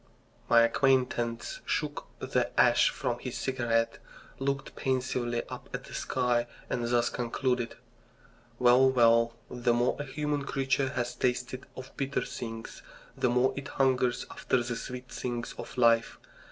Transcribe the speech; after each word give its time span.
My 0.49 0.63
acquaintance 0.63 1.59
shook 1.63 2.07
the 2.17 2.49
ash 2.59 2.89
from 2.89 3.19
his 3.19 3.37
cigarette, 3.37 3.99
looked 4.39 4.75
pensively 4.75 5.43
up 5.47 5.69
at 5.75 5.83
the 5.83 5.93
sky, 5.93 6.47
and 6.71 6.87
thus 6.87 7.07
concluded: 7.11 7.75
Well, 8.57 8.89
well, 8.89 9.35
the 9.47 9.75
more 9.75 9.97
a 9.99 10.05
human 10.05 10.43
creature 10.45 10.89
has 10.93 11.13
tasted 11.13 11.67
of 11.77 11.95
bitter 11.97 12.25
things 12.25 12.81
the 13.15 13.29
more 13.29 13.53
it 13.55 13.67
hungers 13.67 14.25
after 14.31 14.63
the 14.63 14.75
sweet 14.75 15.07
things 15.11 15.53
of 15.59 15.77
life. 15.77 16.17